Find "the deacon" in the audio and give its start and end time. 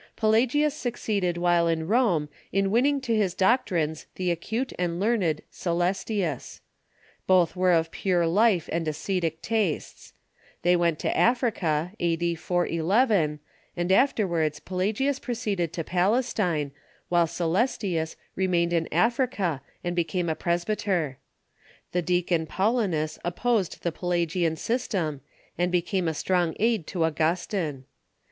21.91-22.47